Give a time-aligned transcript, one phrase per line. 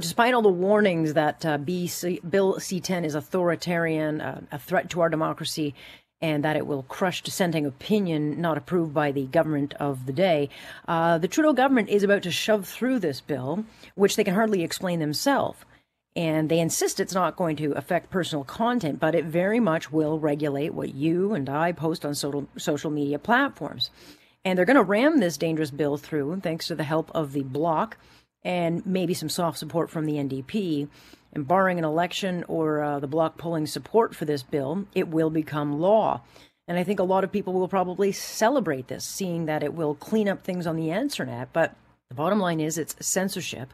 [0.00, 4.90] Despite all the warnings that uh, BC, Bill C 10 is authoritarian, uh, a threat
[4.90, 5.72] to our democracy,
[6.20, 10.48] and that it will crush dissenting opinion not approved by the government of the day,
[10.88, 14.64] uh, the Trudeau government is about to shove through this bill, which they can hardly
[14.64, 15.58] explain themselves.
[16.16, 20.18] And they insist it's not going to affect personal content, but it very much will
[20.18, 23.90] regulate what you and I post on social, social media platforms.
[24.44, 27.42] And they're going to ram this dangerous bill through, thanks to the help of the
[27.42, 27.96] Bloc
[28.44, 30.88] and maybe some soft support from the NDP.
[31.32, 35.30] And barring an election or uh, the Bloc pulling support for this bill, it will
[35.30, 36.20] become law.
[36.68, 39.94] And I think a lot of people will probably celebrate this, seeing that it will
[39.94, 41.52] clean up things on the internet.
[41.52, 41.74] But
[42.08, 43.72] the bottom line is it's censorship.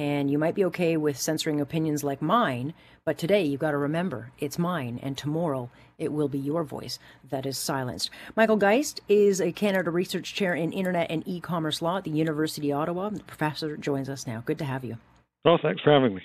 [0.00, 2.72] And you might be okay with censoring opinions like mine,
[3.04, 5.68] but today you've got to remember it's mine, and tomorrow
[5.98, 8.08] it will be your voice that is silenced.
[8.34, 12.10] Michael Geist is a Canada Research Chair in Internet and E commerce law at the
[12.10, 13.10] University of Ottawa.
[13.10, 14.42] The professor joins us now.
[14.46, 14.96] Good to have you.
[15.44, 16.22] Oh, thanks for having me.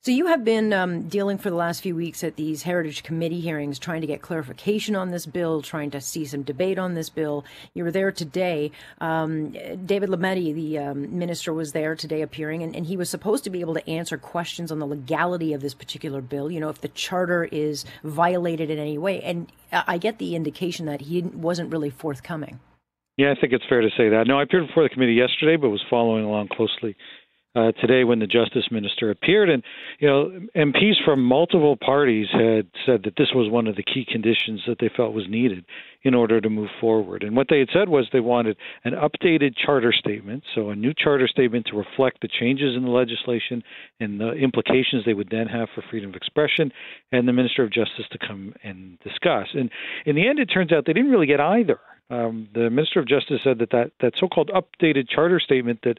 [0.00, 3.40] So you have been um, dealing for the last few weeks at these Heritage Committee
[3.40, 7.10] hearings, trying to get clarification on this bill, trying to see some debate on this
[7.10, 7.44] bill.
[7.74, 8.70] You were there today.
[9.00, 9.50] Um,
[9.84, 13.50] David Lametti, the um, minister, was there today appearing, and, and, he was supposed to
[13.50, 16.48] be able to answer questions on the legality of this particular bill.
[16.48, 20.86] You know, if the charter is violated in any way, and I get the indication
[20.86, 22.60] that he wasn't really forthcoming.
[23.16, 24.28] Yeah, I think it's fair to say that.
[24.28, 26.96] No, I appeared before the committee yesterday, but was following along closely
[27.58, 29.50] uh, today when the justice minister appeared.
[29.50, 29.62] And,
[29.98, 34.06] you know, MPs from multiple parties had said that this was one of the key
[34.10, 35.64] conditions that they felt was needed
[36.02, 37.24] in order to move forward.
[37.24, 40.92] And what they had said was they wanted an updated charter statement, so a new
[40.96, 43.62] charter statement to reflect the changes in the legislation
[43.98, 46.70] and the implications they would then have for freedom of expression,
[47.10, 49.48] and the Minister of Justice to come and discuss.
[49.54, 49.70] And
[50.06, 51.80] in the end, it turns out they didn't really get either.
[52.10, 55.98] Um, the Minister of Justice said that that, that so-called updated charter statement that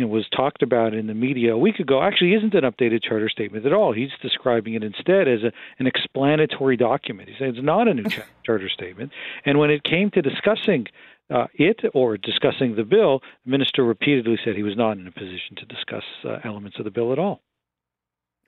[0.00, 3.02] you know, was talked about in the media a week ago actually isn't an updated
[3.02, 3.92] charter statement at all.
[3.92, 7.28] He's describing it instead as a, an explanatory document.
[7.28, 8.06] He said it's not a new
[8.42, 9.12] charter statement.
[9.44, 10.86] And when it came to discussing
[11.28, 15.12] uh, it or discussing the bill, the minister repeatedly said he was not in a
[15.12, 17.42] position to discuss uh, elements of the bill at all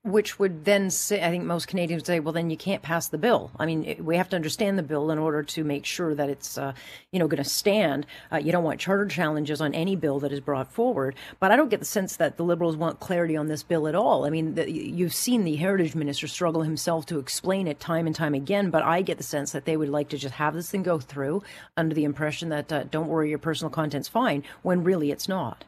[0.04, 3.08] which would then say, I think most Canadians would say, well, then you can't pass
[3.08, 3.52] the bill.
[3.56, 6.58] I mean, we have to understand the bill in order to make sure that it's,
[6.58, 6.72] uh,
[7.12, 8.06] you know, going to stand.
[8.32, 11.14] Uh, you don't want charter challenges on any bill that is brought forward.
[11.38, 13.94] But I don't get the sense that the Liberals want clarity on this bill at
[13.94, 14.26] all.
[14.26, 18.16] I mean, the, you've seen the Heritage Minister struggle himself to explain it time and
[18.16, 18.70] time again.
[18.70, 20.98] But I get the sense that they would like to just have this thing go
[20.98, 21.44] through
[21.76, 25.64] under the impression that, uh, don't worry, your personal content's fine, when really it's not.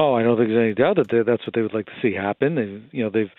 [0.00, 2.14] Oh, I don't think there's any doubt that that's what they would like to see
[2.14, 2.54] happen.
[2.54, 3.32] They, you know, they've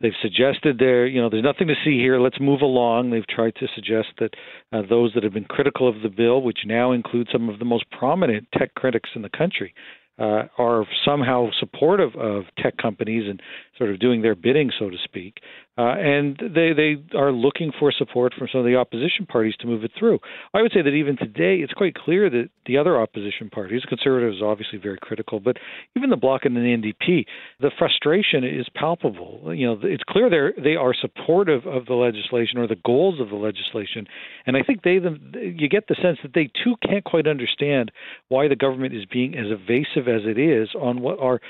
[0.00, 2.20] They've suggested there, you know, there's nothing to see here.
[2.20, 3.10] Let's move along.
[3.10, 4.34] They've tried to suggest that
[4.72, 7.64] uh, those that have been critical of the bill, which now include some of the
[7.64, 9.74] most prominent tech critics in the country,
[10.18, 13.40] uh, are somehow supportive of tech companies and
[13.76, 15.38] sort of doing their bidding, so to speak.
[15.78, 19.66] Uh, and they, they are looking for support from some of the opposition parties to
[19.66, 20.18] move it through.
[20.54, 24.40] I would say that even today, it's quite clear that the other opposition parties, conservatives,
[24.42, 25.58] obviously very critical, but
[25.94, 27.26] even the Bloc and the NDP,
[27.60, 29.52] the frustration is palpable.
[29.54, 33.28] You know, it's clear they they are supportive of the legislation or the goals of
[33.28, 34.06] the legislation,
[34.46, 37.92] and I think they you get the sense that they too can't quite understand
[38.28, 41.40] why the government is being as evasive as it is on what are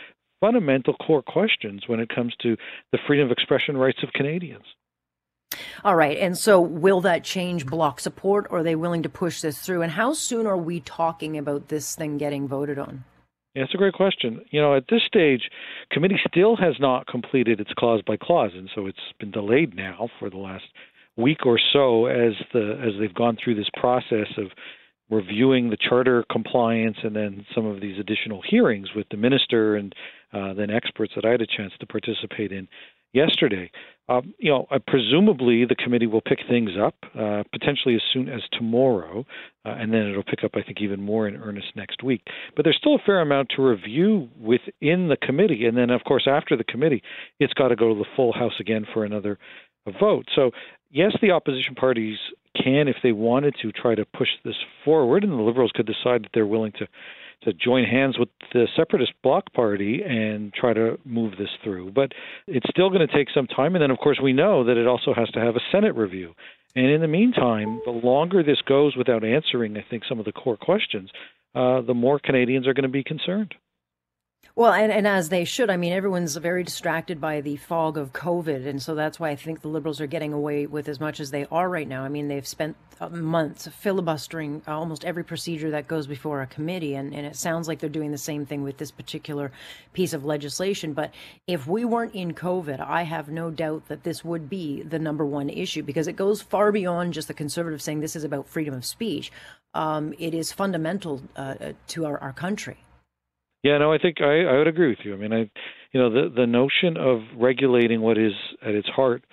[0.47, 2.57] fundamental core questions when it comes to
[2.93, 4.65] the freedom of expression rights of Canadians.
[5.85, 6.19] All right.
[6.19, 9.83] And so will that change Bloc support or are they willing to push this through?
[9.83, 13.05] And how soon are we talking about this thing getting voted on?
[13.55, 14.43] Yeah, it's a great question.
[14.51, 15.49] You know, at this stage,
[15.91, 20.11] committee still has not completed its clause by clause, and so it's been delayed now
[20.19, 20.65] for the last
[21.17, 24.49] week or so as the as they've gone through this process of
[25.09, 29.95] reviewing the charter compliance and then some of these additional hearings with the minister and
[30.33, 32.69] uh, then experts that I had a chance to participate in
[33.13, 33.71] yesterday.
[34.09, 38.29] Um, you know, uh, presumably the committee will pick things up uh, potentially as soon
[38.29, 39.25] as tomorrow,
[39.65, 42.23] uh, and then it'll pick up, I think, even more in earnest next week.
[42.55, 46.29] But there's still a fair amount to review within the committee, and then, of course,
[46.29, 47.03] after the committee,
[47.41, 49.39] it's got to go to the full House again for another
[49.99, 50.27] vote.
[50.35, 50.53] So,
[50.91, 52.19] yes, the opposition parties
[52.55, 56.23] can, if they wanted to, try to push this forward, and the Liberals could decide
[56.23, 56.87] that they're willing to
[57.43, 61.93] to join hands with the separatist Bloc party and try to move this through.
[61.93, 62.13] But
[62.47, 63.75] it's still going to take some time.
[63.75, 66.35] And then, of course, we know that it also has to have a Senate review.
[66.75, 70.33] And in the meantime, the longer this goes without answering, I think, some of the
[70.33, 71.11] core questions,
[71.55, 73.55] uh, the more Canadians are going to be concerned.
[74.59, 75.69] Well, and, and as they should.
[75.69, 78.67] I mean, everyone's very distracted by the fog of COVID.
[78.67, 81.31] And so that's why I think the Liberals are getting away with as much as
[81.31, 82.05] they are right now.
[82.05, 86.95] I mean, they've spent uh, months filibustering almost every procedure that goes before a committee.
[86.95, 89.53] And, and it sounds like they're doing the same thing with this particular
[89.93, 90.95] piece of legislation.
[90.95, 91.13] But
[91.47, 95.27] if we weren't in COVID, I have no doubt that this would be the number
[95.27, 98.73] one issue because it goes far beyond just the conservative saying this is about freedom
[98.73, 99.31] of speech.
[99.75, 102.79] Um, it is fundamental uh, to our, our country.
[103.67, 105.13] Yeah, no, I think I, I would agree with you.
[105.13, 105.51] I mean, I,
[105.91, 108.33] you know, the the notion of regulating what is
[108.63, 109.25] at its heart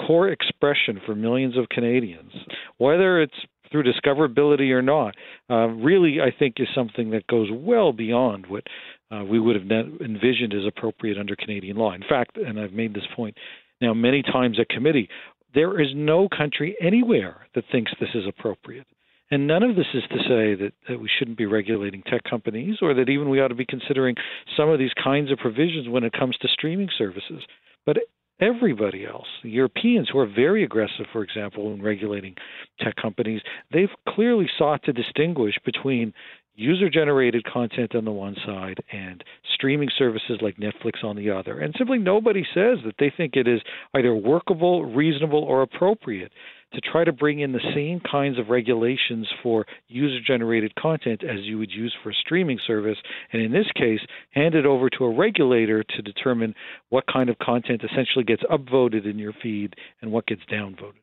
[0.00, 2.32] core expression for millions of Canadians,
[2.78, 3.34] whether it's
[3.70, 5.14] through discoverability or not,
[5.50, 8.64] uh, really I think is something that goes well beyond what
[9.10, 11.92] uh, we would have envisioned as appropriate under Canadian law.
[11.92, 13.36] In fact, and I've made this point
[13.82, 15.08] now many times at committee,
[15.54, 18.86] there is no country anywhere that thinks this is appropriate.
[19.32, 22.76] And none of this is to say that, that we shouldn't be regulating tech companies
[22.82, 24.14] or that even we ought to be considering
[24.54, 27.42] some of these kinds of provisions when it comes to streaming services.
[27.86, 27.96] But
[28.42, 32.34] everybody else, the Europeans who are very aggressive, for example, in regulating
[32.78, 33.40] tech companies,
[33.72, 36.12] they've clearly sought to distinguish between
[36.54, 39.24] user generated content on the one side and
[39.54, 41.58] streaming services like Netflix on the other.
[41.58, 43.62] And simply nobody says that they think it is
[43.94, 46.32] either workable, reasonable, or appropriate
[46.74, 51.40] to try to bring in the same kinds of regulations for user generated content as
[51.42, 52.98] you would use for a streaming service,
[53.32, 56.54] and in this case, hand it over to a regulator to determine
[56.88, 60.94] what kind of content essentially gets upvoted in your feed and what gets downvoted.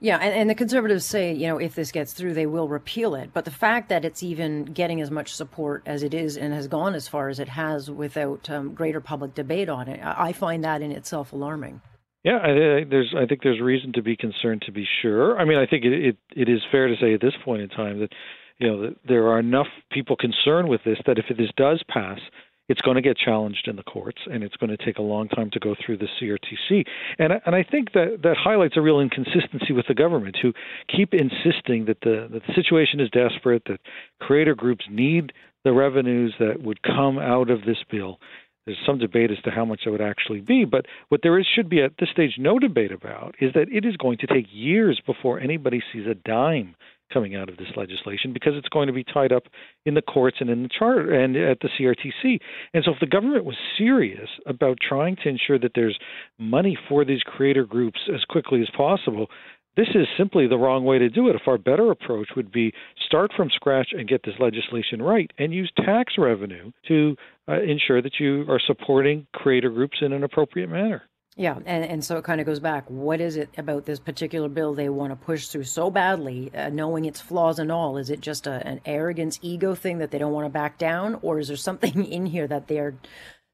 [0.00, 3.14] Yeah, and, and, the conservatives say, you know, if this gets through, they will repeal
[3.16, 3.30] it.
[3.34, 6.68] But the fact that it's even getting as much support as it is and has
[6.68, 10.64] gone as far as it has without um, greater public debate on it, I find
[10.64, 11.82] that in itself alarming.
[12.28, 13.14] Yeah, I, there's.
[13.16, 14.62] I think there's reason to be concerned.
[14.66, 17.22] To be sure, I mean, I think it, it it is fair to say at
[17.22, 18.12] this point in time that
[18.58, 22.18] you know that there are enough people concerned with this that if this does pass,
[22.68, 25.28] it's going to get challenged in the courts, and it's going to take a long
[25.28, 26.84] time to go through the CRTC.
[27.18, 30.52] And and I think that that highlights a real inconsistency with the government, who
[30.94, 33.80] keep insisting that the that the situation is desperate, that
[34.20, 35.32] creator groups need
[35.64, 38.20] the revenues that would come out of this bill,
[38.68, 41.46] there's some debate as to how much it would actually be, but what there is
[41.46, 44.44] should be at this stage no debate about is that it is going to take
[44.52, 46.74] years before anybody sees a dime
[47.10, 49.44] coming out of this legislation because it's going to be tied up
[49.86, 52.38] in the courts and in the charter and at the CRTC.
[52.74, 55.98] And so if the government was serious about trying to ensure that there's
[56.38, 59.28] money for these creator groups as quickly as possible,
[59.76, 61.36] this is simply the wrong way to do it.
[61.36, 62.72] A far better approach would be
[63.06, 67.16] start from scratch and get this legislation right and use tax revenue to
[67.48, 71.02] uh, ensure that you are supporting creator groups in an appropriate manner.
[71.38, 72.90] Yeah, and, and so it kind of goes back.
[72.90, 76.68] What is it about this particular bill they want to push through so badly, uh,
[76.70, 77.96] knowing its flaws and all?
[77.96, 81.20] Is it just a, an arrogance, ego thing that they don't want to back down,
[81.22, 82.96] or is there something in here that they're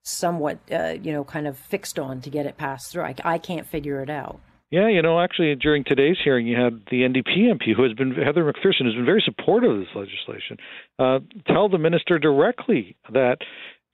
[0.02, 3.02] somewhat, uh, you know, kind of fixed on to get it passed through?
[3.02, 4.40] I, I can't figure it out.
[4.74, 8.10] Yeah, you know, actually, during today's hearing, you had the NDP MP, who has been
[8.10, 10.56] Heather McPherson, has been very supportive of this legislation,
[10.98, 13.36] uh, tell the minister directly that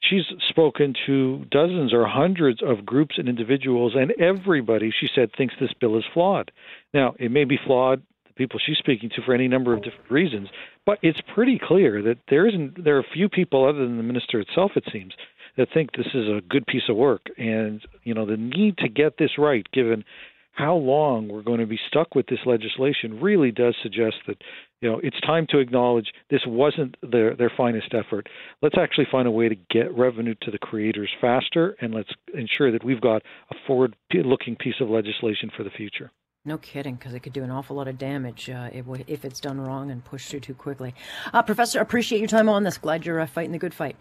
[0.03, 5.53] she's spoken to dozens or hundreds of groups and individuals, and everybody, she said, thinks
[5.61, 6.51] this bill is flawed.
[6.95, 8.03] Now, it may be flawed.
[8.29, 10.49] The people she's speaking to for any number of different reasons,
[10.87, 12.83] but it's pretty clear that there isn't.
[12.83, 15.13] There are few people other than the minister itself, it seems,
[15.59, 17.27] that think this is a good piece of work.
[17.37, 20.05] And you know, the need to get this right, given
[20.53, 24.37] how long we're going to be stuck with this legislation really does suggest that
[24.81, 28.29] you know it's time to acknowledge this wasn't their their finest effort.
[28.63, 32.73] Let's actually find a way to get revenue to the creators faster, and let's ensure
[32.73, 36.11] that we've got a forward-looking piece of legislation for the future.
[36.45, 39.61] No kidding, because it could do an awful lot of damage uh, if, it's done
[39.61, 40.95] wrong and pushed through too quickly.
[41.35, 42.79] Uh, Professor, appreciate your time on this.
[42.79, 43.97] Glad you're uh, fighting the good fight.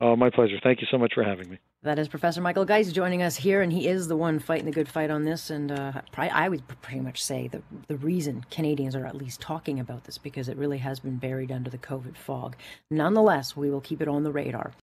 [0.00, 0.60] Oh, my pleasure.
[0.62, 1.58] Thank you so much for having me.
[1.82, 4.70] That is Professor Michael Geist joining us here, and he is the one fighting the
[4.70, 5.50] good fight on this.
[5.50, 9.80] And uh, I would pretty much say the the reason Canadians are at least talking
[9.80, 12.56] about this because it really has been buried under the COVID fog.
[12.90, 14.72] Nonetheless, we will keep it on the radar.